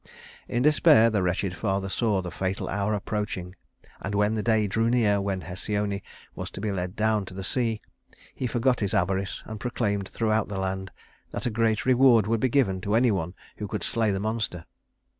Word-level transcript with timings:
In 0.47 0.63
despair, 0.63 1.11
the 1.11 1.21
wretched 1.21 1.53
father 1.53 1.87
saw 1.87 2.21
the 2.23 2.31
fatal 2.31 2.67
hour 2.67 2.95
approaching; 2.95 3.53
and 4.01 4.15
when 4.15 4.33
the 4.33 4.41
day 4.41 4.65
drew 4.65 4.89
near 4.89 5.21
when 5.21 5.41
Hesione 5.41 6.01
was 6.33 6.49
to 6.49 6.59
be 6.59 6.71
led 6.71 6.95
down 6.95 7.23
to 7.25 7.35
the 7.35 7.43
sea, 7.43 7.81
he 8.33 8.47
forgot 8.47 8.79
his 8.79 8.95
avarice 8.95 9.43
and 9.45 9.59
proclaimed 9.59 10.09
throughout 10.09 10.47
the 10.47 10.57
land 10.57 10.89
that 11.29 11.45
a 11.45 11.51
great 11.51 11.85
reward 11.85 12.25
would 12.25 12.39
be 12.39 12.49
given 12.49 12.81
to 12.81 12.95
any 12.95 13.11
one 13.11 13.35
who 13.57 13.67
could 13.67 13.83
slay 13.83 14.09
the 14.09 14.19
monster. 14.19 14.65